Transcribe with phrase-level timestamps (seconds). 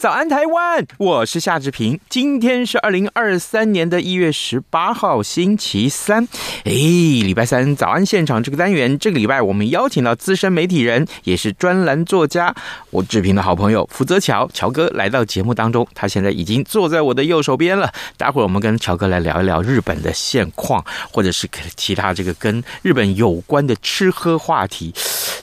[0.00, 0.86] 早安，台湾！
[0.96, 2.00] 我是夏志平。
[2.08, 6.26] 今天是二零二三年的一月十八号，星期三。
[6.64, 12.54] 哎，礼拜三早安现场这个单元，这个礼拜我们邀请到资深媒体人，也是专栏作家，
[12.88, 15.86] 我志平的好朋友福泽乔乔哥来到节目当中。
[15.94, 17.92] 他现在已经坐在我的右手边了。
[18.16, 24.94] 待会儿我们跟乔哥来聊一聊日本的现况，或者是其他这个跟日本有关的吃喝话题。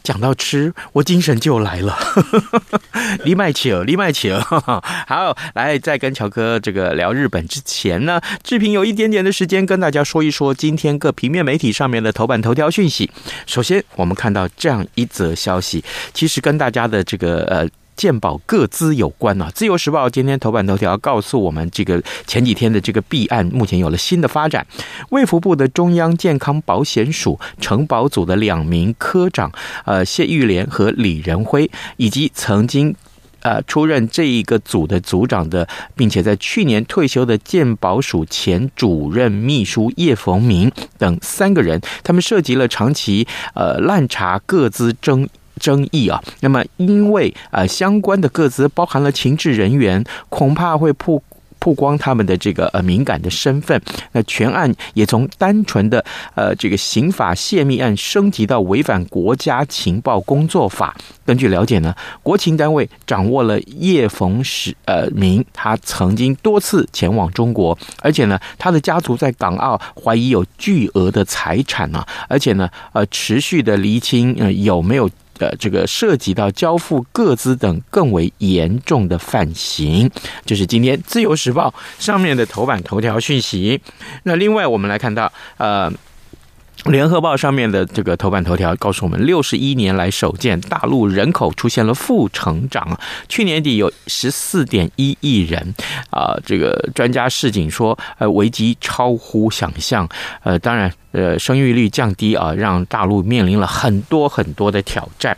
[0.01, 1.95] 讲到吃，我精神就来了。
[3.23, 4.46] 李麦奇尔，李麦奇尔。
[4.47, 13.11] 好，来，在跟乔哥这个聊日本之前呢，志平有一点点的时间跟大家说一说今天各平面媒体上面的头版头条讯息。
[13.45, 19.51] 首先，我们看到这样一则消息，其实跟大家的这个呃健保个资有关啊。
[19.53, 24.65] 自由时报今天头版头条告诉我们，这个前几天的这个弊案目前有了新的发展。
[25.09, 29.51] 卫福部的中央健康保险署承保组的两名科长，
[29.83, 32.95] 呃谢玉莲和李仁辉，以及曾经。
[33.41, 45.27] 呃，出任这一个组的组长的，并且在去年退休的鉴宝署前主任秘书叶逢明等三个人，他们涉及了长期呃滥查各自争
[45.59, 46.21] 争议啊。
[46.41, 51.21] 那么，因为呃相关的各自包含了情治人员，恐怕会曝。
[51.59, 56.03] 曝光他们的这个呃敏感的身份，那全案也从单纯的
[56.35, 60.95] 呃这个刑法泄密案升级到违反国家情报工作法。
[61.25, 61.93] 根据了解呢，
[62.23, 75.09] 国情单位掌握了叶逢史呃明，他曾经多次前往中国，而且呢，他的家族在港澳怀疑有巨额的财产啊，而且呢，呃，持续的厘清呃有没有。
[75.37, 80.09] 的这个涉及到交付个资等更为严重的犯行，
[80.45, 83.79] 就是今天《自由时报》上面的头版头条讯息。
[84.23, 85.91] 那另外，我们来看到，呃。
[86.85, 95.73] 联合报上面的这个头版头条告诉我们，六十一年来首见大陆人口出现了负成长，去年底有十四点一亿人，
[96.11, 100.07] 啊，这个专家示警说，呃，危机超乎想象，
[100.43, 105.35] 呃，当然，呃，生育率降低啊，让大陆面临了很多很多的挑战。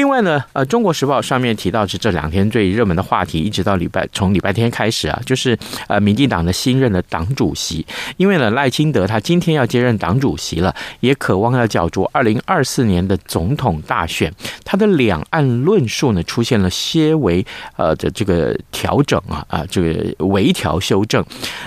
[0.00, 5.54] 另外呢，呃，《中国时报》上面提到是这两天最热门的话题，一直到礼拜从礼拜天开始啊，就是
[5.88, 7.84] 呃，民进党的新任的党主席，
[8.16, 14.32] 因为呢，赖清德他今天要接任党主席了，也渴望要角逐二零二四年的总统大选，
[14.64, 17.44] 他的两岸论述呢出现了些微
[17.76, 21.22] 呃的这个调整啊啊，这个微调修正，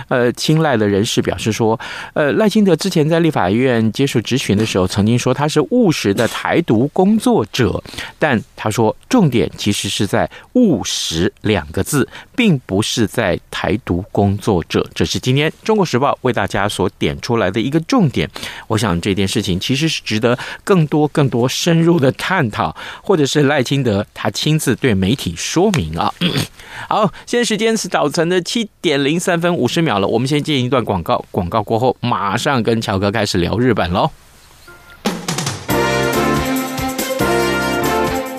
[0.08, 1.80] 呃，青睐的人士表示说，
[2.16, 7.80] 呃，赖清德之前在立法院接受质询的时候，曾经说他是务实的台独工作者。
[8.24, 14.90] 但他说，重点其实是在“务实”两个字，并不是在台独工作者。
[14.96, 18.30] 这是今天《中国时报》为大家所点出来的一个重点。
[18.70, 26.14] 我想这件事情其实是值得更多、更多深入的探讨，或者是赖清德他亲自对媒体说明啊。
[26.88, 34.10] 好，现在时间是早晨的七点零三分五十秒了，我们先进一段广告，广告过后马上跟乔哥开始聊日本喽。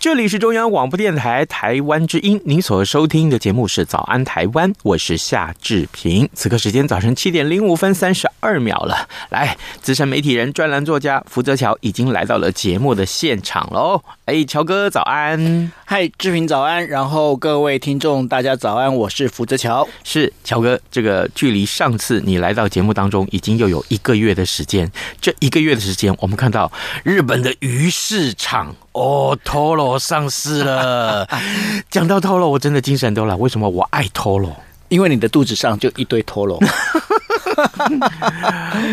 [0.00, 6.26] 这里是中央广播电台台湾之音，您所收听的节目是《早安台湾》，我是夏志平。
[6.32, 9.06] 此刻时间早晨七点零五分三十二秒了。
[9.28, 14.02] 来，资深媒体人、专栏作家福泽桥已经来到了节目的现场喽。
[14.24, 15.70] 哎，乔哥早安！
[15.92, 16.86] 嗨，志平早安！
[16.86, 19.88] 然后各位听众大家早安，我是福泽乔。
[20.04, 24.88] 是乔哥，这个距离上次你来到节目当中，已经又有一个月的时间。
[25.20, 26.70] 这一个月的时间，我们看到
[27.02, 28.72] 日本的鱼市场。
[28.92, 31.26] 哦，Toro 上市了。
[31.90, 33.34] 讲到 Toro，我真的精神都来。
[33.34, 34.52] 为什么我爱 Toro？
[34.90, 36.60] 因为你的肚子上就一堆 Toro。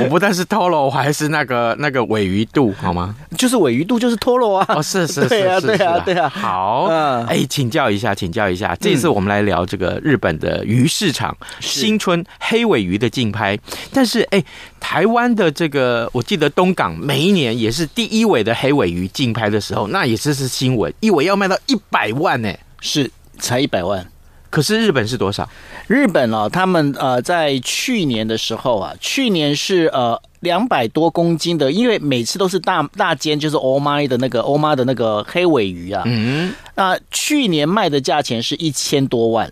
[0.01, 3.15] 我不但是 Toro，我还是那个那个尾鱼肚，好吗？
[3.38, 4.65] 就是尾鱼肚，就是 Toro 啊！
[4.69, 6.29] 哦，是是是，对啊，对啊，对啊。
[6.29, 6.85] 好，
[7.27, 13.57] 哎，请教一下，请教一下，这次我们来聊这个日本的鱼市场，新春黑尾鱼的竞拍。
[13.94, 14.44] 但是，哎，
[14.79, 23.09] 台湾的这个，我记得东港每一年也是第一尾的黑尾鱼竞拍的时候，那也是是新闻，一尾要卖到一百万呢，是
[23.39, 24.05] 才一百万。
[24.49, 25.47] 可是日本是多少？
[25.88, 36.03] 日本啊，他们呃，在去年的时候啊，去年是呃两百多公斤的，因为每次都是大大间，就是欧妈的那个欧妈的那个黑尾鱼啊。
[36.05, 39.51] 嗯，那去年卖的价钱是一千多万。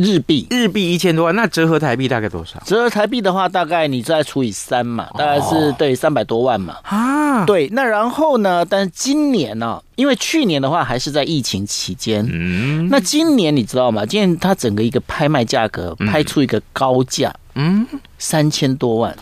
[0.00, 2.60] 日币，日币一千多万，那折合台币大概多少？
[2.64, 6.76] 折合台币的话，大概你再除以三嘛，大概是对三百多万嘛。
[6.84, 8.64] 啊，对，那然后呢？
[8.64, 9.82] 但是今年呢、啊？
[9.96, 14.06] 因为去年的话还是在疫情期间，嗯，那今年你知道吗？
[14.06, 17.86] 今年它整个一个拍卖价格拍出一个高价，嗯，
[18.18, 19.16] 三千多万，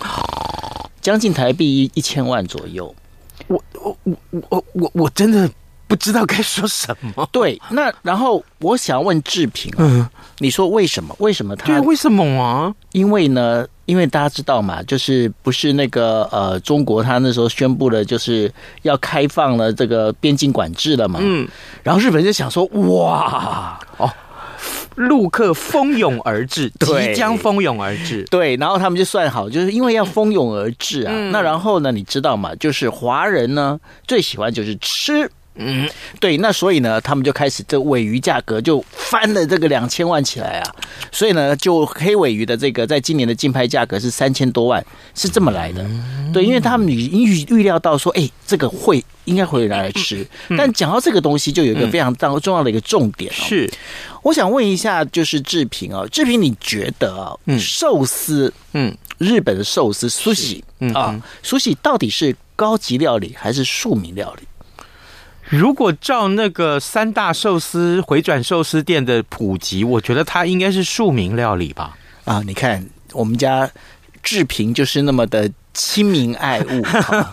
[1.00, 2.94] 将近台币一一千万左右。
[3.48, 4.16] 我我我
[4.50, 5.50] 我我我真的。
[5.88, 7.28] 不知道该说什么。
[7.32, 11.14] 对，那然后我想问志平啊，嗯，你说为什么？
[11.18, 11.66] 为什么他？
[11.66, 12.74] 对，为什么啊？
[12.92, 18.52] 因为呢，因为大家知道嘛，就是不是那个呃，中国他那时候宣布了，就是
[18.82, 21.20] 要开放了这个边境管制了嘛。
[21.22, 21.46] 嗯，
[21.82, 24.10] 然后日本人就想说，哇，哦，
[24.96, 28.24] 陆客蜂拥而至， 即将蜂拥而至。
[28.24, 31.12] 对，然后他们就算好，就是因为要蜂拥而至啊。
[31.14, 32.54] 嗯，那然后呢，你知道吗？
[32.56, 35.30] 就是华人呢最喜欢就是吃。
[35.56, 35.88] 嗯，
[36.20, 40.74] 对，那所以呢，他们就开始这尾鱼价格就翻了这个两千万起来啊，
[41.10, 45.84] 所以呢，就黑尾鱼的这个在今年的竞拍价格是三千多万，是这么来的。
[46.32, 50.26] 对，因为他们已经预预料到说，哎，这个会应该会拿来吃。
[50.56, 53.70] 但讲到这个东西，就有一个非常重重要的一个重点哦，是，
[54.22, 60.60] 我想问一下，就是志平啊，志平，你觉得啊，寿司，嗯，日本的寿司，sushi
[60.92, 64.46] 啊，sushi 到底是高级料理还是庶民料理？
[65.48, 71.96] 如果照那个三大寿司回转寿司店的普及，我觉得它应该是庶民料理吧？
[72.24, 73.70] 啊，你看我们家
[74.22, 76.82] 志平就是那么的亲民爱物，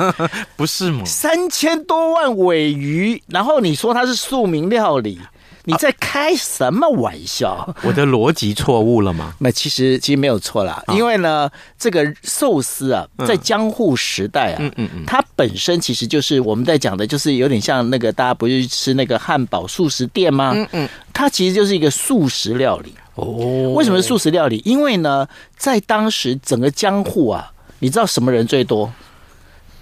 [0.55, 1.03] 不是吗？
[1.05, 5.19] 三千多万尾鱼，然后你说它是庶民料理？
[5.65, 7.73] 你在开什么玩笑？
[7.83, 9.33] 我的逻辑错误了吗？
[9.39, 11.49] 那其实其实没有错啦，因为呢，
[11.79, 20.51] 这个寿司啊，在江户时代啊，嗯嗯嗯，它本身其实就是我们在讲的，就是有点像那个大家不是吃那个汉堡素食店吗？
[20.55, 23.71] 嗯嗯，它其实就是一个素食料理哦。
[23.73, 24.61] 为什么是素食料理？
[24.65, 28.91] 因为呢，在当时整个江户啊，你知道什么人最多？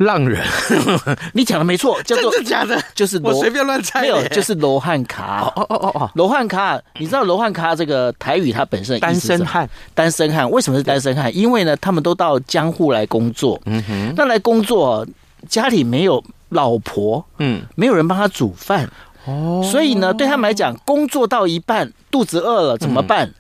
[0.02, 0.44] 浪人，
[1.34, 2.82] 你讲的没错，叫做真的假的？
[2.94, 5.52] 就是我随便乱猜，没有，就是罗汉卡。
[5.56, 10.50] 哦哦哦哦，罗汉卡，你知道罗汉卡这个台语它本身单身汉，单身汉。
[10.50, 11.36] 为什么是单身汉？
[11.36, 15.06] 因为呢，他们都到江户来工作，嗯哼，那来工作
[15.48, 18.90] 家里没有老婆，嗯，没有人帮他煮饭，
[19.26, 23.32] 哦，所以呢，对他们来讲，工作到一半肚子饿了怎么办？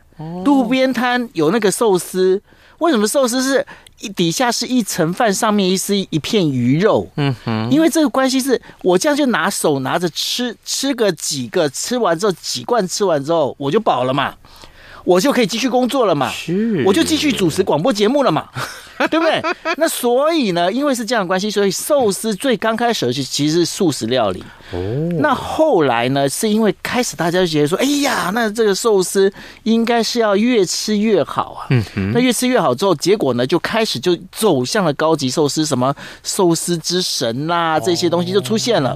[0.46, 2.40] 路边摊有那个寿司，
[2.82, 3.66] 为什么寿司是？
[4.02, 7.08] 一底下是一层饭，上面一是一片鱼肉。
[7.18, 14.34] 嗯哼，因为这个关系是我这样就拿手拿着吃，吃个几个，吃完之后几罐吃完之后我就饱了嘛，
[15.04, 18.48] 我就可以继续工作了嘛，是，我就继续主持广播节目了嘛。
[19.10, 19.42] 对不对？
[19.78, 24.44] 那所以呢，因为是这样的关系，所以寿司最刚开始是其实是素食料理。
[24.72, 24.78] 哦。
[25.20, 31.66] 那后来呢，是因为开始大家就觉得说，哎呀，那这个寿司应该是要越吃越好啊。
[31.72, 32.12] 嗯哼。
[32.12, 35.92] 那越吃越好之后，结果呢，就开始就走向了高级寿司，什么
[36.22, 38.96] 寿司之神啦，这些东西就出现了。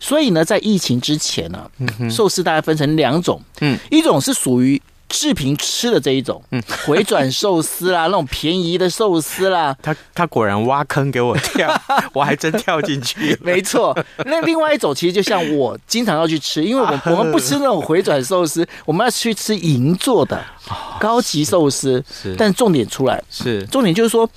[0.00, 1.70] 所以呢，在疫情之前呢，
[2.10, 3.40] 寿司大概分成两种。
[3.60, 3.78] 嗯。
[3.92, 11.72] 一种是属于志平吃的这一种，嗯，回转寿司啦， 那种便宜的寿司啦，他他果然挖坑给我跳，
[12.12, 13.38] 我还真跳进去。
[13.40, 20.44] 没错，那另外一种其实就像我经常要去吃，因为我们我们不吃那种回转寿司，我们要去吃银座的
[20.98, 22.04] 高级寿司。
[22.10, 24.28] 是，但重点出来是重点就是说，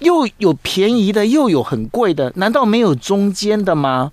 [0.00, 4.12] 又有便宜的，又有很贵的，难道没有中间的吗？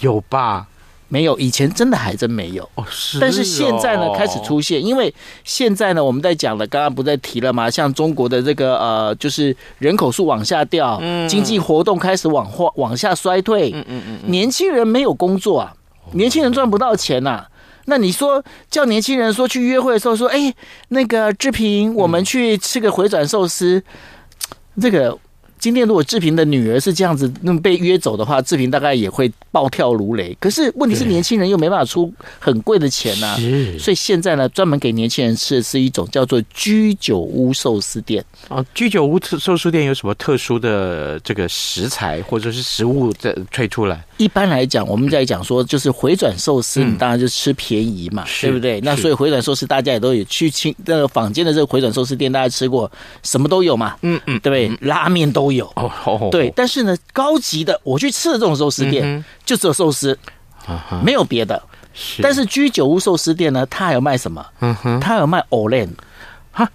[0.00, 0.68] 有吧。
[1.08, 3.20] 没有，以前真的还真没有哦，是哦。
[3.20, 7.70] 但是现在呢，开始出现，因为现在呢，我们在讲了，刚刚不在提了吗？
[7.70, 15.74] 像中国的这个呃，就是人口数往下掉，嗯，经济活动开始往后往下衰退，嗯嗯嗯，年轻人没有工作啊，
[16.12, 17.48] 年轻人赚不到钱呐，啊。
[17.86, 20.52] 那你说叫年轻人说去约会的时候说，哎，
[20.88, 23.82] 那个志平，我们去吃个回转寿司，
[24.80, 25.18] 这个。
[25.64, 30.36] 今天如果志平的女儿是这样子，那么被约走的话，志平大概也会暴跳如雷。
[30.38, 33.36] 可是问题是，年轻人又没办法出很贵的钱呐、啊，
[33.78, 38.22] 所以现在呢，专门给年轻人吃的是一种叫做居酒屋寿司店。
[38.48, 44.04] 啊，居酒屋寿司店有什么特殊的这个食材或者是食物在推出来？
[44.18, 48.82] 一般来讲，我们在讲说，就是回转寿司，你当然就吃便宜嘛，对不对？
[48.82, 52.90] 那所以回转寿司大家也都有去亲那个坊间的这个回转寿司店，大家吃过，
[53.22, 54.86] 什么都有嘛，嗯嗯，对不对？
[54.86, 56.52] 拉面都有哦，哦，对。
[56.54, 60.18] 但是呢，高级的我去吃的这种寿司店，就只有寿司，
[61.02, 61.62] 没有别的。
[62.20, 64.44] 但是居酒屋寿司店呢，它还有卖什么？
[64.60, 65.88] 嗯哼，它有卖藕链。
[66.52, 66.68] 哈，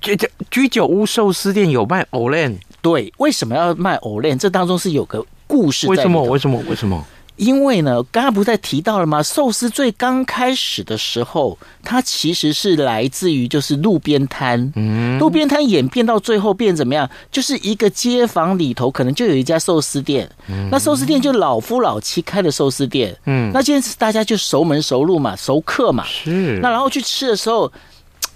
[0.00, 2.58] 居居居酒屋寿司店有卖藕链？
[2.82, 4.38] 对，为什么要卖藕链？
[4.38, 5.24] 这当中是有个。
[5.46, 6.22] 故事在为什么？
[6.22, 6.62] 为什么？
[6.68, 7.04] 为什么？
[7.40, 9.22] 因为呢，刚刚不是在提到了吗？
[9.22, 14.70] 寿司最刚开始的时候，它其实是来自于就是路边摊。
[14.76, 17.08] 嗯，路边摊演变到最后变怎么样？
[17.32, 20.28] 就是一个街坊里头可能就有一家寿司店。
[20.48, 23.16] 嗯，那寿司店就老夫老妻开的寿司店。
[23.24, 26.04] 嗯，那今天是大家就熟门熟路嘛，熟客嘛。
[26.04, 26.58] 是。
[26.60, 27.72] 那然后去吃的时候。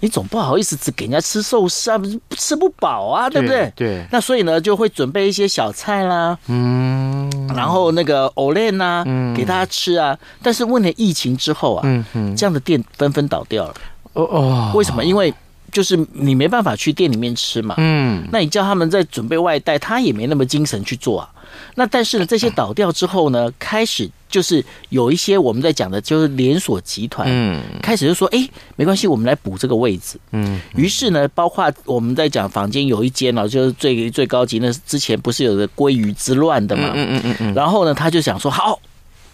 [0.04, 1.98] 你总不好意思只给人家吃寿司啊，
[2.36, 3.72] 吃不饱啊，对不对？
[3.74, 4.06] 对。
[4.12, 10.14] 那所以呢，就会准备一些小菜啦，嗯，然后那个藕链呐，嗯，给大家吃啊。
[10.42, 13.74] 但是问了疫情之后啊，嗯嗯，这样的店纷纷倒掉了。
[14.12, 15.02] 哦哦，为什么？
[15.02, 15.32] 因为
[15.72, 21.30] 就是你没办法去店里面吃嘛，嗯，那你叫他们在准备外带，他也没那么精神去做啊。
[21.76, 30.60] 那但是呢，这些倒掉之后呢，开始就是有一些我们在讲的，就是连锁集团，嗯，开始就说，哎，没关系，我们来补这个位置，嗯。
[30.74, 37.54] 于是呢，包括我们在讲房间有一间呢，就是最最高级，那之前不是有个鲑鱼之乱的嘛，嗯嗯嗯嗯。
[37.54, 38.80] 然后呢，他就想说，好。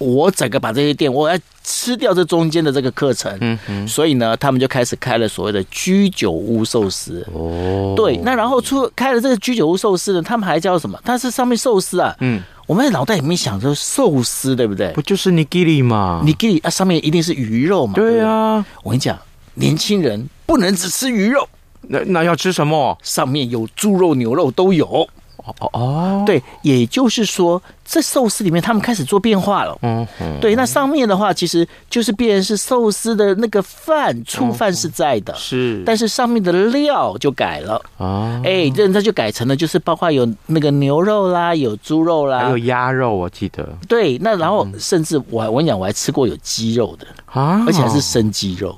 [0.01, 7.25] 我整个把这些店，我要吃掉这中间的这个课程，嗯嗯，所以呢，他们就开始开了所谓的居酒屋寿司。
[7.35, 10.99] 哦，对，那然后出开了这个居酒屋寿司呢，他们还叫什么？
[11.05, 14.91] 它是上面寿司啊，嗯，我们在脑袋里面想着寿司，对不对？
[14.95, 17.93] 不就是 nigiri 吗？nigiri 啊，上面一定是鱼肉嘛。
[17.95, 19.19] 对啊，我跟你讲，
[19.55, 21.47] 年轻人不能只吃鱼肉，
[21.83, 22.97] 那那要吃什么？
[23.03, 25.07] 上面有猪肉、牛肉都有。
[25.45, 29.79] 哦哦，对，也就是说，这寿司里面他们开始做变化了。
[29.83, 30.07] 嗯，
[30.41, 37.81] 对，那上面的话其实就是变成是寿司的那个饭，醋饭是在的，是，但是上面的料就改了。
[37.99, 43.69] 啊，哎，这那就改成了就是包括有那个牛肉啦，有猪肉啦，还有鸭肉，我记得。
[43.89, 48.77] 对，那然后甚至我我跟你讲，我还吃过有鸡肉的啊，而且还是生鸡肉。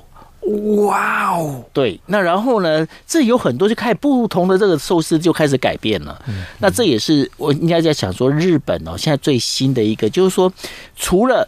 [0.85, 2.87] 哇哦，对，那然后呢？
[3.07, 6.21] 这有很多就开始不同的这个寿司就开始改变了。
[6.27, 10.51] 嗯，那这也是我应该在想说，日本哦，现在最新的一个就是说，
[10.95, 11.47] 除了。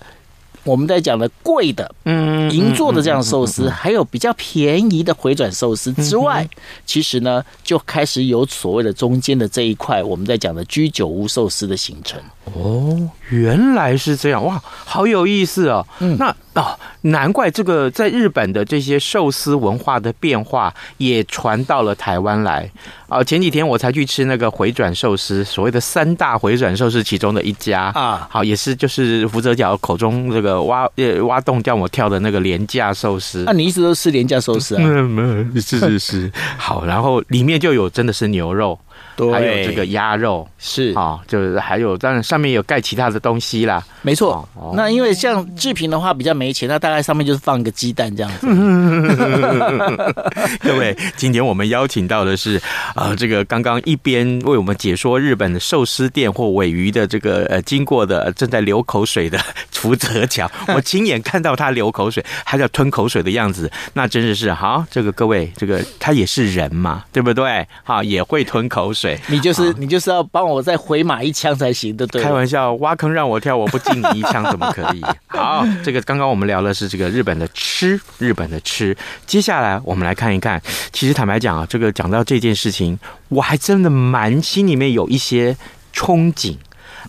[0.64, 6.50] 我们在讲的贵的，嗯，银座的这样寿司，还有比较便宜的回转寿司之外，
[6.88, 12.20] 其实呢，就开始有所谓的中间的这一块，我们在讲的居酒屋寿司的形成。
[12.46, 15.86] 哦，原来是这样，哇，好有意思哦。
[16.00, 22.70] 嗯，那哦，难怪这个在日本的这些寿司文化的变化也传到了台湾来。
[23.08, 33.44] 啊，前几天我才去吃那个回转寿司，所谓的三大回转寿司其中的一家啊，好，也是就是福泽角口中这个挖呃挖洞叫我跳的那个廉价寿司。
[33.46, 34.80] 那、啊、你一直都吃廉价寿司啊？
[34.80, 36.32] 没有没有，是是是。
[36.58, 38.80] 好，然后里面就有真的是牛肉。
[39.16, 44.48] 对，还有这个鸭肉是啊、哦，就是还有当然上面有盖其他的东西啦，没错。
[44.56, 48.48] 哦、那因为像志平的话比较没钱，那大概上面就是放一个鸡蛋这样子。
[50.60, 52.58] 各位，今天我们邀请到的是
[52.94, 59.40] 啊、呃，这个刚刚一边为我们解说日本的寿司店或尾鱼的这个呃经过的正在流口水的
[59.72, 64.86] 福泽桥， 我亲眼看到他流口水，还在吞口水的样子，那真的是好。
[64.92, 67.66] 这个各位，这个他也是人嘛，对不对？
[67.84, 69.05] 好，也会吞口水。
[69.28, 72.24] 你就是你就是要帮我再回马一枪才行的，对？
[72.24, 75.04] 开玩笑，挖坑让我跳，我不进你一枪怎么可以？
[75.28, 78.96] 好，这个刚刚我们聊的是这个日本的吃，日本的吃。
[79.26, 82.98] 接下来我们来看一看，其实坦白讲啊，这个讲到这件事情，
[83.30, 85.56] 我还真的蛮心里面有一些
[85.94, 86.56] 憧憬。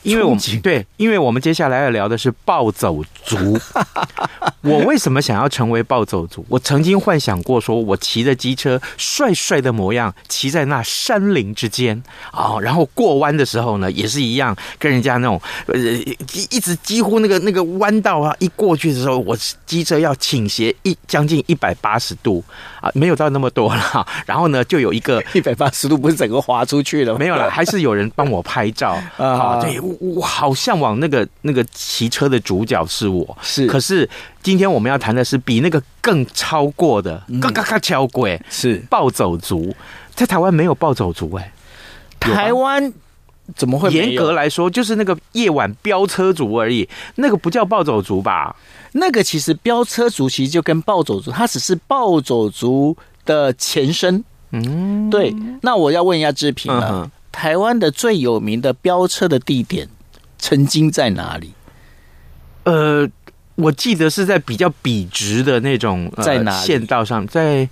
[0.03, 3.59] 因为我们对，因为我们接下来要聊的是暴走族。
[4.63, 6.45] 我为什么想要成为暴走族？
[6.49, 15.79] 我曾经幻想过，说我骑着机车，帅帅的模样，骑在那山林之间啊，然后过弯的时候呢，也是一样，跟人家那种呃，
[16.51, 22.43] 一直几乎那个那个弯道啊，一过去的时候，我机车要倾斜一将近一百八十度
[22.87, 24.07] 啊，没有到那么多了。
[24.27, 27.19] 然后呢，就有一个 一百八十度，不是整个滑出去了？
[27.19, 29.61] 没有了， 还是有人帮我拍照啊。
[29.61, 29.81] 对。
[29.81, 33.67] 我好向往那个那个骑车的主角是我，是。
[33.67, 34.09] 可是
[34.43, 39.75] 今天我们要谈的是比那个更超过的，嘎嘎嘎超鬼是暴走族，
[40.15, 41.53] 在台湾没有暴走族哎，
[42.21, 42.93] 台湾
[43.55, 43.91] 怎么会？
[43.91, 48.57] 严格来说，就是那个夜晚飙车族而已，那个不叫暴走族吧？
[48.93, 54.25] 那个其实飙车族其实就跟暴走族，它只是暴走族的前身。
[54.51, 55.35] 嗯，对。
[55.63, 57.11] 那我要问一下志平了。
[57.31, 59.87] 台湾的最有名的飙车的地点，
[60.39, 61.53] 曾经在哪里？
[62.65, 63.07] 呃，
[63.57, 67.69] 我记得是在比较笔直的那种在哪县道上，在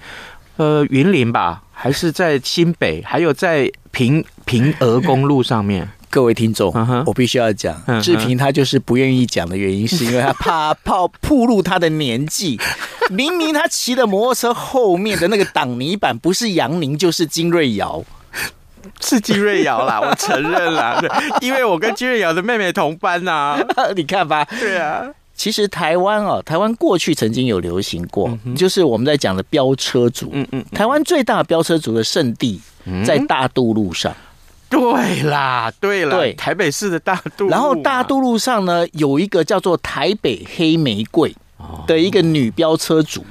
[0.57, 5.89] 呃云林吧，还是在新北，还有在平平峨公路上面。
[6.11, 6.73] 各位听众，
[7.07, 12.61] 我必须要讲，志平他就是不愿意讲的原因，是因为他怕怕暴露他的年纪。
[13.11, 18.05] 明明他骑的摩托车后面的那个挡泥板不是杨宁就是金瑞瑶。
[19.01, 21.03] 是金瑞瑶啦，我承认啦，
[21.41, 25.03] 因为我跟金瑞瑶的妹妹同班呐、啊，你看吧，对啊，
[25.35, 32.61] 其实台湾哦，台湾过去曾经有流行过，嗯、就是我们在讲的飙车族，嗯嗯，台湾最大飙车族的圣地
[33.05, 34.17] 在大渡路上，嗯、
[34.71, 41.35] 对啦，对啦，对，台北市的大渡路，然后大渡路上呢有一个叫做台北黑玫瑰
[41.87, 43.25] 的一个女飙车族，哦、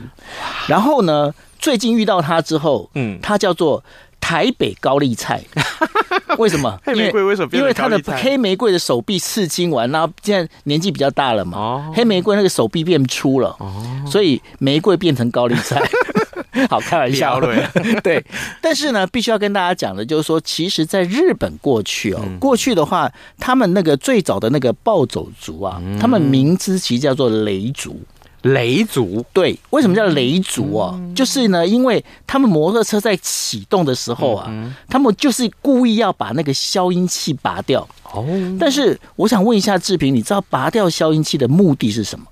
[0.67, 3.83] 然后呢最近遇到她之后，嗯，她叫做。
[4.25, 5.43] 台北高丽菜，
[6.39, 6.79] 为什么？
[6.85, 7.49] 黑玫瑰为什么？
[7.51, 11.57] 因为她的黑玫瑰的手臂刺青完，然后现在年纪比较大了嘛。
[11.57, 13.73] 哦，黑玫瑰那个手臂变粗了，哦，
[14.07, 15.77] 所以玫瑰变成高丽菜。
[16.69, 17.39] 好，开玩笑。
[18.03, 18.23] 对，
[18.61, 27.99] 但是呢，必须要跟大家讲的，就是说，其实，在日本过去哦，过去的话，他们那个最早的那个暴走族啊，他们名字其实叫做雷族。
[28.43, 30.91] 雷族，对，为什么叫雷族啊？
[30.95, 37.87] 嗯、就是呢，因为他们摩托车在启动的时候啊，嗯、他们就是故意要把那个消音器拔掉。
[38.11, 38.27] 哦，
[38.59, 42.25] 但是我想问一下志平，你知道拔掉消音器的目的是什么？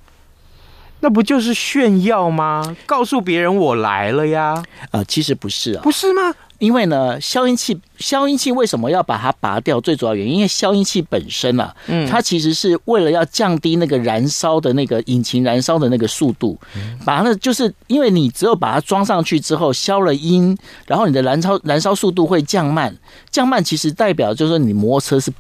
[1.02, 2.76] 那不就是炫耀吗？
[2.86, 4.54] 告诉别人我来了呀？
[4.92, 6.34] 啊、呃，其实不是啊，不是吗？
[6.60, 9.82] 因为呢，消音器，消音器为什么要把它拔掉？
[9.82, 16.56] 最主要原因，因为消音器本身啊，嗯，它其实是为了要降低那个燃烧的那个引擎燃烧的那个速度，
[17.04, 22.96] 把那就是因为你只有把它装上去之后消了音，然后你的燃烧燃烧速度会降慢，
[23.32, 25.34] 降慢其实代表就是说你摩托车是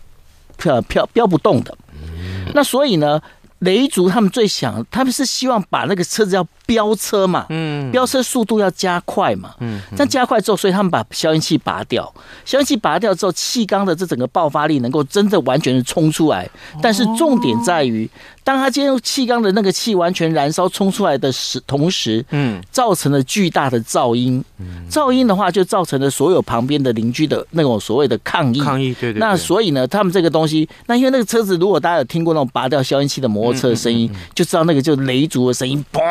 [0.58, 1.78] 飘飘飙不动的，
[2.56, 3.22] 那所以呢。
[3.62, 12.10] 雷族他们最想，他们是希望把那个车子要飙车嘛，嗯，飙车速度要加快嘛，嗯，但加快之后，所以他们把消音器拔掉，
[12.46, 16.50] 消音器拔掉之后，气缸的这整个爆发力能够真的完全的冲出来，
[16.82, 18.10] 但是重点在于。
[18.44, 24.44] 当他进入气缸的那个气完全燃烧冲出来的时，同时，嗯，造成了巨大的噪音，
[24.90, 29.20] 噪音的话就造成了所有旁边的邻居的那种所谓的抗议，抗议，对对。
[29.20, 36.02] 那所以呢，他们这个东西，那因为那个车子，如果大家有听过那种拔掉消音器的摩托车的声音，就知道那个就雷族的声音，啪，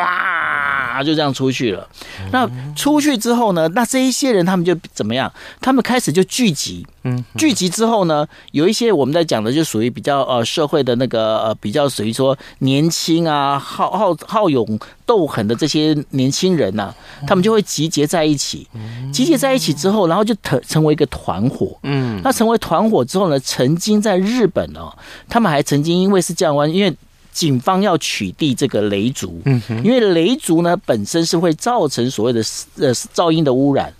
[1.02, 1.88] 就这样出去了。
[2.32, 5.30] 那出去之后呢，那这一些人他们就怎么样？
[5.60, 6.86] 他们开始就聚集。
[7.02, 16.94] 嗯，聚集之后呢，有一些我们在讲的，就属于比较呃社会的那个呃比较属于说年轻啊，好好好勇斗狠的这些年轻人呐、啊，
[17.26, 18.68] 他们就会集结在一起，
[19.10, 21.74] 集结在一起之后，然后就成成为一个团伙。
[21.84, 24.92] 嗯，那成为团伙之后呢，曾经在日本哦，
[25.26, 26.94] 他们还曾经因为是这样，因为。
[27.32, 29.40] 警方要取缔这个雷族，
[29.84, 32.40] 因为雷族呢本身是会造成所谓的
[32.78, 33.92] 呃噪音的污染，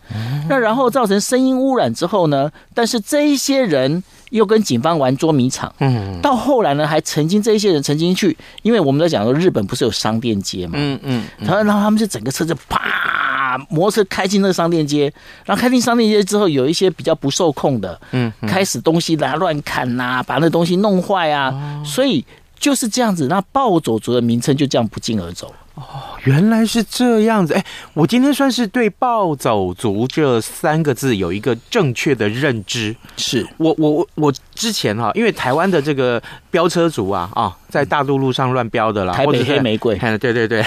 [0.48, 15.12] 那然后造成声音污染之后呢，但是这一些人又跟警方玩捉迷藏，嗯，到后来呢还曾经这一些人曾经去，因为我们在讲说日本不是有商店街嘛，嗯嗯，然后然后他们就整个车子啪，摩托车开进那个商店街，
[15.44, 22.24] 然后开进商店街之后，有一些比较不受控的，嗯，开始东西来乱砍呐，把那东西弄坏啊，所以。
[22.60, 25.52] 就是这样子，那暴走族的名称就这样不胫而走。
[25.74, 25.82] 哦，
[26.24, 27.54] 原来是这样子。
[27.54, 32.94] 哎，我今天算是对暴走族这三个字有一个正确的认知。
[33.16, 40.62] 是我我我我之前哈，因为台湾的这个飙车族啊啊，在大陆路上乱飙的啦，台北黑玫瑰，对对对，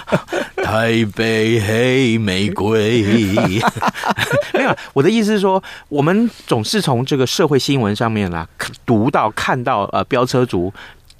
[0.64, 3.02] 台北黑玫瑰。
[4.54, 8.48] 没有，我的意思是说，我们总是从这个社会新闻上面啦，
[8.86, 10.72] 读到看到呃飙车族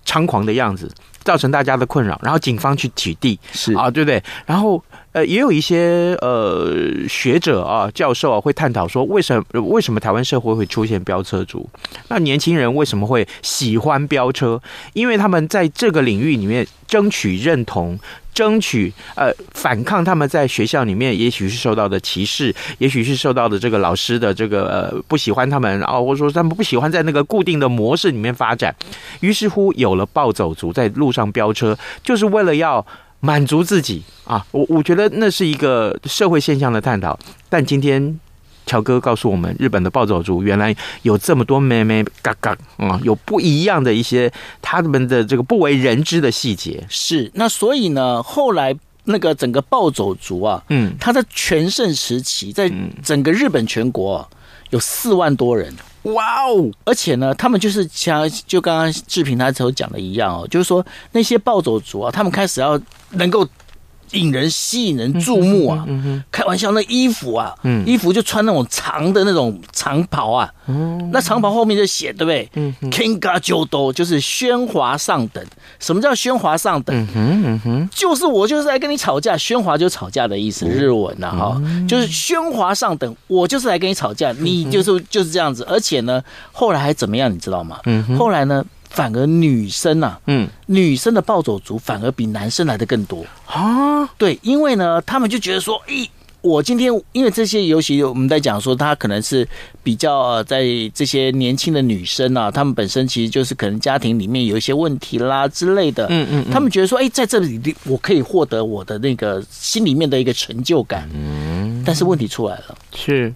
[0.04, 0.90] 猖狂的样子。
[1.24, 4.22] 造成大家的困扰，然后警方去取缔，是啊，对不对？
[4.44, 6.70] 然后呃，也有一些呃
[7.08, 11.66] 学者啊、教授啊，会探讨说，为什么为什么台湾社会会出现飙车族？
[12.08, 14.60] 那年轻人为什么会喜欢飙车？
[14.92, 17.98] 因为他们在这个领域里面争取认同。
[18.34, 28.74] 争取呃反抗他们在学校里面也许是受到的歧视，也许是受到的这个老师的这个呃不喜欢他们啊，或者说他们不喜欢在那个固定的模式里面发展，
[29.20, 32.84] 于是乎有了暴走族在路上飙车，就是为了要
[33.20, 34.44] 满足自己啊。
[34.50, 37.18] 我我觉得那是一个社会现象的探讨，
[37.48, 38.20] 但今天。
[38.66, 46.84] 乔哥告诉我们，日本的暴走族原来有这么多妹妹嘎嘎啊，有不一样的一些他们的这个不为人知的细节。
[46.88, 48.74] 是，那所以呢，后来
[49.04, 52.72] 那个整个暴走族啊，嗯，他在全盛时期，在
[53.02, 54.28] 整个日本全国、啊、
[54.70, 55.74] 有四万多人，
[56.04, 56.70] 哇哦！
[56.84, 63.46] 而且呢，他们就是像就刚刚志平他所讲的一样哦，就是说那些暴走族啊，他们开始要能够。
[64.14, 65.84] 引人吸引人注目啊！
[65.86, 72.48] 嗯嗯、开玩笑，那衣服啊，嗯、衣服就穿那种长的那种长袍啊，嗯、那长袍后面就写对不对？
[72.54, 75.44] 嗯嗯、Kinga Jodo 就是喧哗上等。
[75.78, 76.96] 什么叫喧哗上等？
[76.96, 85.66] 嗯哼嗯哼就是我就是来跟你吵架，喧哗就吵架的意思，日文呐、啊、哈，嗯、就是喧哗上等，我就是来跟你吵架，你就是就是这样子。
[85.68, 86.22] 而且呢，
[86.52, 87.30] 后来还怎么样？
[87.32, 87.80] 你知道吗？
[87.84, 88.64] 嗯、后来呢？
[88.94, 93.26] 反而女生呐、啊，嗯，女生的暴走族反而比男生来的更多。
[93.46, 94.08] 啊。
[94.16, 96.08] 对，因为呢，他们就觉得说，咦，
[96.40, 99.48] 我今天因为这些，尤其我们在讲说，他可能是
[99.82, 100.62] 比较在
[100.94, 113.34] 这些年轻的女生啊，他们本身其实就是可能家庭里面有一些问题啦之类的，嗯嗯，他们觉得说，哎，在这里我可以获得我的那个心里面的一个成就感，嗯，但是问题出来了，是。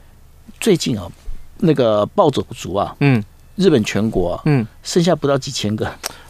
[0.60, 1.10] 最近啊，
[1.56, 3.24] 那个暴走族啊，嗯。
[3.58, 5.86] 日本全国，嗯，剩下不到几千个，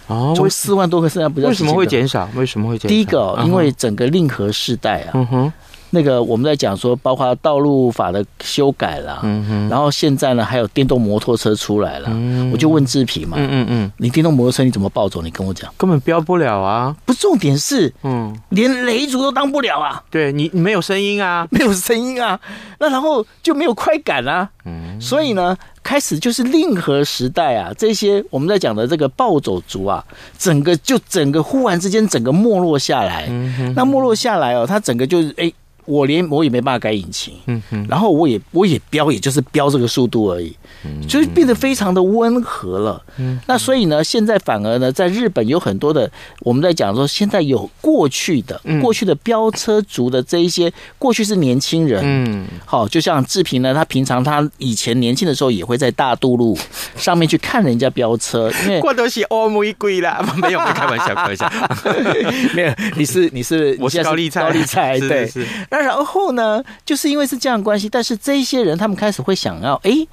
[0.09, 2.29] 哦，从四万多个剩下不到几千个，为什么会减少？
[2.35, 2.89] 为什么会减少？
[2.89, 5.53] 第一个，因为整个令和世代啊，嗯哼。
[5.91, 15.23] 那个我们在讲说，包括道路法的修改啦，嗯哼，然后现在呢，还有电动摩托车出来了，嗯，我就问志平嘛，嗯嗯嗯，你电动摩托车你怎么暴走？
[15.23, 16.95] 你跟我讲，根本飙不了啊！
[17.07, 20.05] 不，重点是，嗯，连雷族都当不了啊！
[20.11, 22.39] 对你，你没有声音啊，没有声音啊，
[22.79, 30.05] 那然后就没有快感啊，嗯，所以呢，开始就是令和时代啊，这些我们在讲的这个暴走族啊，
[30.39, 35.53] 整个就整个忽然之间整个没落下来，嗯哼，那没落下来哦，它整个就是哎。
[35.89, 40.68] 我连我也没办法改引擎，嗯哼，然后我也我也飙，也就是飙这个速度而已，嗯，
[41.09, 46.09] 就是变得非常的温和了，嗯，那所以呢，现在反而呢，在日本有很多的，
[46.41, 56.57] 我们在讲说，现在有过去的过去的飙车族的这一些，过去是年轻人，嗯，好，就像志平呢，他平常他以前年轻的时候也会在大渡路
[56.97, 61.53] 上面去看人家飙车，因为过都是欧玫瑰啦， 没有，开玩笑，开玩笑，
[62.55, 65.45] 没有，你是你是我是高丽菜，高丽菜， 对，是。
[65.71, 70.07] 那然后呢，就是因为是这样关系，但是这一些人他们开始会想要，哎。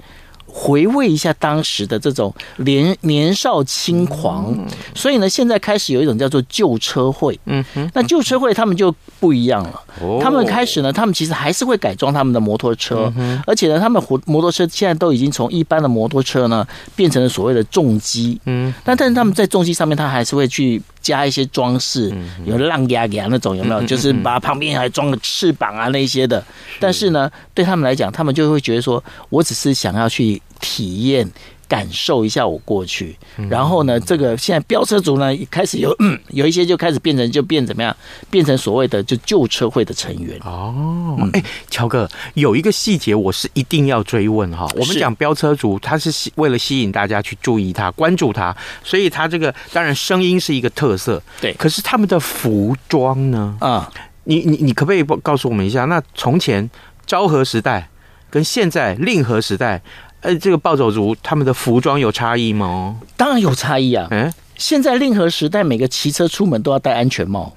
[0.46, 4.56] 回味一下当时的这种年年少轻狂，
[4.94, 7.38] 所以呢，现在开始有一种叫做旧车会。
[7.44, 9.80] 嗯哼，那旧车会他们就不一样了。
[10.00, 13.12] 哦他们开始呢，他们其实还是会改装他们的摩托车，
[13.46, 18.40] 而且呢，他们摩托车现在都已经从一般的摩托车呢变成了所谓的重机。
[18.46, 23.82] 嗯，但但是他们在重机上面，他还是会去加一些装饰，有浪牙牙那种有没有？
[23.82, 26.42] 就是把旁边还装个翅膀啊那些的。
[26.80, 30.35] 但是呢，对他们来讲，他们就会觉得说，我只是想要去。
[30.60, 31.28] 体验、
[31.68, 33.16] 感受一下我过去，
[33.50, 35.94] 然后呢，这个现在飙车族呢，开始有
[36.30, 37.94] 有一些就开始变成就变怎么样，
[38.30, 41.18] 变成所谓的就旧车会的成员哦。
[41.32, 44.68] 哎，乔哥，有一个细节我是一定要追问哈。
[44.76, 51.52] 我们讲飙车族，他是为了吸引大家去注意他、关注他，所以他这个当然声音是一个特色，对。
[51.54, 53.56] 可是他们的服装呢？
[53.60, 53.90] 啊，
[54.24, 55.84] 你你你可不可以告诉我们一下？
[55.86, 56.70] 那从前
[57.06, 57.88] 昭和时代
[58.30, 59.82] 跟现在令和时代。
[60.26, 62.96] 呃，这个暴走族他们的服装有差异吗？
[63.16, 64.08] 当然有差异啊！
[64.10, 67.52] 嗯，现在令和时代，每个骑车出门都要戴安全帽，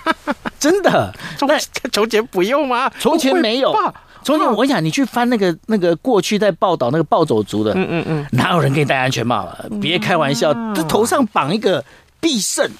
[0.60, 1.14] 真的。
[1.40, 1.58] 那
[1.90, 2.90] 从前不用吗？
[2.98, 3.74] 从前没有。
[4.22, 9.64] 从前我想你去翻那个那个过去在报道那个暴走族的，嗯嗯嗯，哪有人给你戴安全帽啊？
[9.80, 11.82] 别开玩笑，这头上绑一个
[12.20, 12.70] 必胜，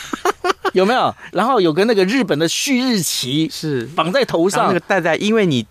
[0.72, 1.14] 有没有？
[1.32, 5.66] 然后有个那个日本的旭日旗是绑在头上，那个戴在，因为你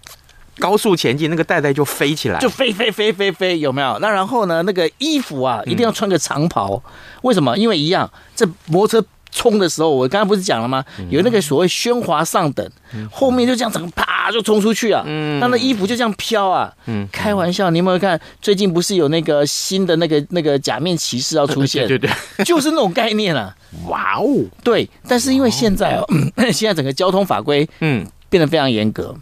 [0.59, 3.97] 高速前进，那个袋袋就飞起来，就飞飞飞飞飞，有没有？
[3.99, 6.81] 那然后呢，那个衣服啊，一定要穿个长袍，
[7.23, 7.57] 为什么？
[7.57, 9.07] 因为一样，这摩托车。
[9.31, 10.83] 冲的时候，我刚刚不是讲了吗？
[11.11, 12.67] 有那个所谓喧哗上等，
[13.11, 15.03] 后面就这样整个啪就冲出去啊！
[15.05, 16.73] 嗯那那衣服就这样飘啊！
[16.87, 21.85] 嗯开玩笑，你有没有看最近不是有那个新的那个那个假面骑士要出现？
[21.87, 23.55] 对对对，就是那种概念啊！
[23.85, 24.25] 哇哦，
[24.63, 26.05] 对，但是因为现在哦，
[26.51, 29.15] 现在整个交通法规嗯变得非常严格，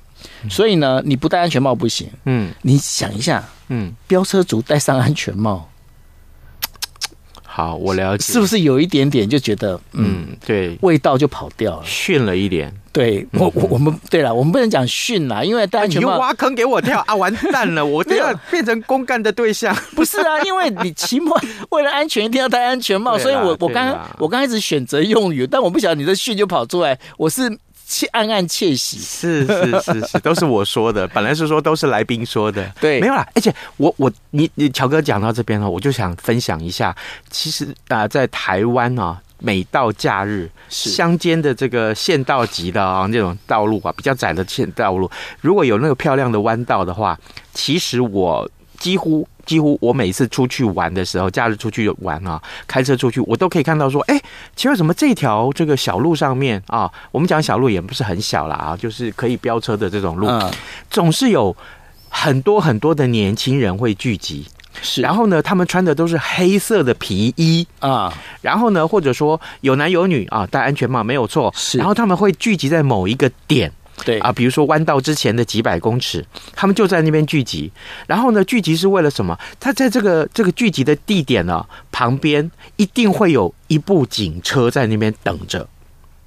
[0.50, 2.10] 所以呢，你不戴安全帽不行。
[2.26, 5.70] 嗯，你想一下，嗯，飙车族戴上安全帽。
[7.44, 12.72] 好，我了解，是不是有一点点就觉得，嗯，嗯对，味道就跑掉了，逊了一点。
[12.94, 19.76] 对我，我我们对了，我们不能讲逊啦，因为戴安全帽、啊、挖坑给我跳啊，完蛋了， 我都要变成公干的对象。
[19.96, 27.58] 不是啊， 因为你期末为了安全一定要戴安全帽，所以我我刚我刚开始选择用语，但我不晓得你的逊就跑出来，我是。
[27.88, 31.08] 窃暗暗窃喜，是是是是，都是我说的。
[31.08, 33.26] 本来是说都是来宾说的， 对，没有啦。
[33.34, 36.94] 而且我我你你乔哥讲到这边呢，我就想分享一下。
[37.30, 47.18] 其实啊，在台湾啊，每到假日，乡间的这个县道级的啊那种道路啊，比较窄的县道路，如果有那个漂亮的弯道的话，
[47.54, 49.26] 其实我几乎。
[49.48, 54.22] 几乎我每次出去玩的时候，假日出去玩啊，开车出去，我都可以看到说，哎，
[54.56, 60.30] 奇怪，怎么这条这个小路上面啊，我们讲小路也不是很小了啊，就是可以飙车的这种路，
[60.92, 61.56] 总是有
[62.10, 64.46] 很多很多的年轻人会聚集。
[64.80, 73.72] 是，然后呢，他们穿的都是黑色的皮衣啊，然后呢，或者说有男有女啊，戴安全帽没有错，是，然后他们会聚集在某一个点。
[74.06, 77.72] 对啊，比如说弯道之前的几百公尺，他们就在那边聚集。
[78.06, 79.38] 然后呢，聚集是为了什么？
[79.60, 85.68] 他在这个这个聚集的地点呢，旁边一定会有一部警车在那边等着。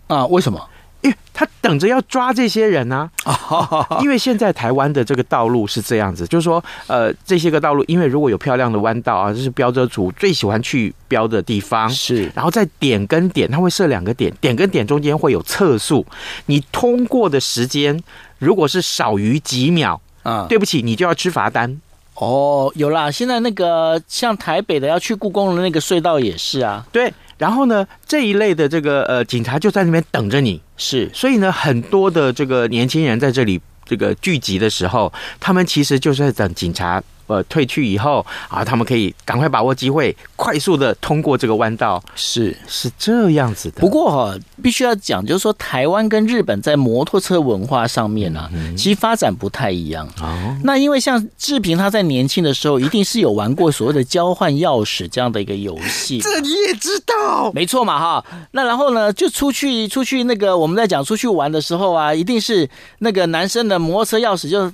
[0.09, 0.61] 啊，为什么？
[1.03, 12.31] 因为他等着要抓这些人呢，啊，因为现在台湾的这个道路是这样子，就是说，呃，这些个道路，因为如果有漂亮的弯道啊，这是飙车族最喜欢去飙的地方，是。
[12.35, 16.05] 然后在点跟点，他会设两个点，点跟点中间会有测速，
[16.45, 17.99] 你通过的时间
[18.39, 21.81] 如果是少于几秒，啊，对不起，你就要吃罚单。
[22.17, 27.11] 哦，有啦，现在那个像台北的要去故宫的那个隧道也是啊，对。
[27.41, 37.03] 然后呢，这一类的这个呃警察就在那边等着你，是，所以呢，很多的这个年轻人在这里这个聚集的时候，他们其实就是在等警察。
[37.31, 43.81] 呃，退去以后啊，他们可以赶快把握机会，快速的通过这个弯道，是是这样子的。
[43.81, 50.09] 不过哈、啊，必须要讲，就是说台湾跟日本在摩托车文化上面呢、啊，嗯、其实发展不太一样。
[50.21, 58.25] 哦，那因为像志平他在年轻的时候，一定是有玩过所谓的交换钥匙这样的一个游戏， 这你也知道，没错嘛哈。
[58.51, 64.73] 那然后呢，就出去出去那个我们在讲出去玩的时候啊，一定是那个男生的摩托车钥匙就。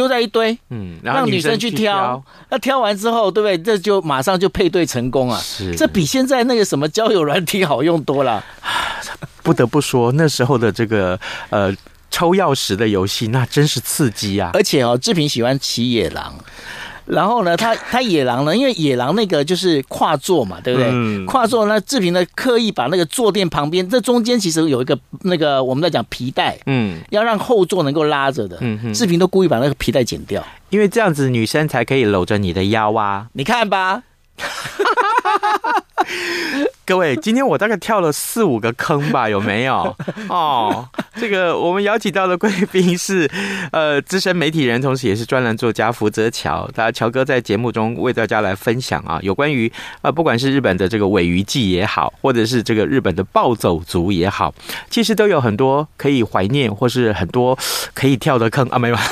[0.00, 3.58] 丢在一堆，嗯，让女生去挑，那挑完之后，对不对？
[3.58, 5.38] 这就马上就配对成功啊！
[5.38, 8.42] 是，这比现在那个什么交友软体好用多了。
[9.44, 11.70] 不得不说，那时候的这个呃
[12.10, 14.52] 抽钥匙的游戏，那真是刺激啊！
[14.54, 16.34] 而且哦，志平喜欢骑野狼。
[17.06, 20.88] 然后呢，他他野狼呢，因为野狼那个就是跨座嘛，对不对？
[20.92, 34.02] 嗯、跨座呢，志平呢刻意把那个坐垫旁边这中间其实有一个那个我们在讲皮带，嗯，要让后座能够拉着的，嗯哼，志平都故意把那个皮带剪掉，因为这样子女生才可以搂着你的腰啊，你看吧。
[36.86, 39.96] 各位，今天我大概跳了四五个坑吧，有没有？
[40.28, 43.30] 哦，这个我们邀请到的贵宾是
[43.70, 46.68] 呃资深媒体人，同时也是专栏作家福泽乔。
[46.74, 49.70] 他乔哥在节目中为大家来分享啊，有关于
[50.02, 54.52] 呃不管是日本的这个尾鱼季也好，或者是这个日本的暴走族也好，
[54.88, 57.56] 其实都有很多可以怀念，或是很多
[57.94, 58.96] 可以跳的坑啊，没有。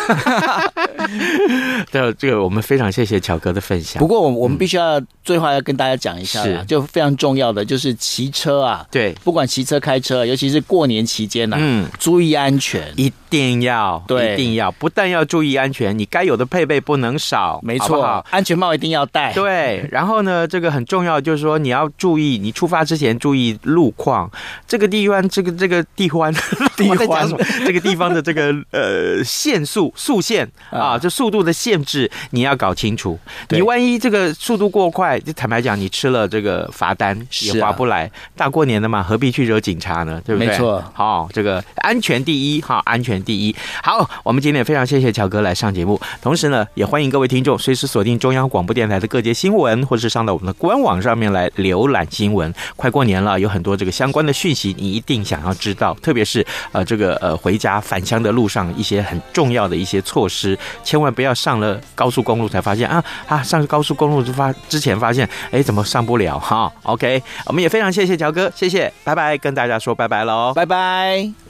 [1.90, 3.98] 对，这个我们非常谢谢乔哥的分享。
[4.00, 7.64] 不过我我们必须要最后要跟大家讲一下，是就非常重要的。
[7.64, 18.26] 就是骑车啊，对，不管骑车开车，尤其是过年期间呢、啊，嗯，注意安全，一定要，对，一定要，不但要注意安全，你该有的配备不能少，没错，好好？
[18.30, 19.86] 安全帽一定要戴，对。
[19.92, 24.30] 然后呢，这个很重要，就是说你要注意，你出发之前注意路况，
[24.66, 26.32] 这个地方，这个这个地方，
[26.76, 27.30] 地方，
[27.66, 31.67] 这个地方的这个呃限速速限啊，这速度的限。
[31.68, 33.18] 限制你要搞清楚。
[33.50, 38.11] 你万一这个速度过快，就坦白讲，你吃了这个罚单也划不来。
[38.35, 40.20] 大过年的嘛，何必去惹警察呢？
[40.24, 40.48] 对不对？
[40.48, 40.83] 没错。
[40.94, 43.54] 好，这个安全第一，哈，安全第一。
[43.83, 52.52] 好，我们今天也非常谢谢乔哥来上节目，同时呢，也欢迎各位听众随时锁定中央广播电台的各节新闻，或是上到我们的官网上面来浏览新闻。
[52.76, 71.47] 快过年了，有很多这个相关的讯息，你一定想要知道，特别是呃这个呃回家返乡的路上一些很重要的一些措施，千万不要上了高速公路才发现啊啊上高速公路就发之前发现哎怎么上不了哈？OK，我们也非常谢谢乔哥，谢谢，拜拜，跟大家说拜拜喽，拜拜。